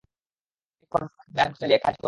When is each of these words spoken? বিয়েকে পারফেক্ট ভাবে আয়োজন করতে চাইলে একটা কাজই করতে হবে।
বিয়েকে 0.03 0.85
পারফেক্ট 0.91 1.19
ভাবে 1.27 1.37
আয়োজন 1.41 1.51
করতে 1.51 1.59
চাইলে 1.61 1.73
একটা 1.77 1.83
কাজই 1.85 1.87
করতে 1.87 1.93
হবে। 1.97 1.99